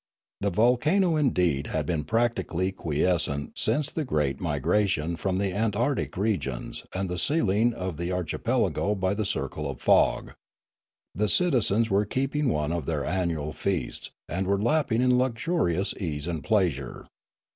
[0.39, 6.83] The volcano indeed had been practically quiescent since the great migration from the Antarctic regions
[6.91, 10.33] and the sealing of the archi pelago by the circle of fog.
[11.13, 16.25] The citizens were keeping one of their annual feasts, and were lapped in luxurious ease
[16.25, 17.05] and pleasure.